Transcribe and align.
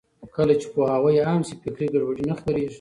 کله 0.35 0.53
چې 0.61 0.67
پوهاوی 0.73 1.23
عام 1.27 1.41
شي، 1.47 1.55
فکري 1.63 1.87
ګډوډي 1.93 2.23
نه 2.29 2.35
خپرېږي. 2.39 2.69